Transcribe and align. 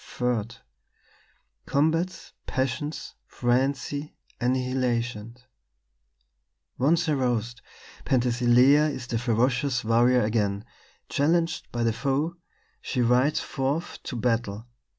"III 0.19 0.47
"COMBATS, 1.67 2.33
PASSIONS, 2.47 3.13
FRENZY, 3.27 4.15
ANNIHILATION 4.41 5.37
"Once 6.79 7.07
aroused, 7.07 7.61
Penthesilea 8.03 8.89
is 8.89 9.05
the 9.05 9.19
ferocious 9.19 9.85
warrior 9.85 10.23
again; 10.23 10.65
challenged 11.07 11.71
by 11.71 11.83
the 11.83 11.93
foe, 11.93 12.35
she 12.81 12.99
rides 13.03 13.41
forth 13.41 14.01
to 14.01 14.15
battle. 14.15 14.65